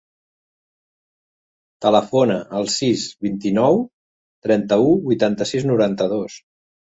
[1.85, 3.77] Telefona al sis, vint-i-nou,
[4.49, 6.41] trenta-u, vuitanta-sis, noranta-dos.